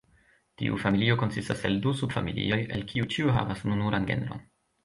Tiu 0.61 0.79
familio 0.85 1.17
konsistas 1.23 1.61
el 1.69 1.77
du 1.85 1.93
subfamilioj, 2.01 2.59
el 2.79 2.89
kiu 2.93 3.09
ĉiu 3.15 3.37
havas 3.39 3.65
ununuran 3.69 4.13
genron. 4.13 4.47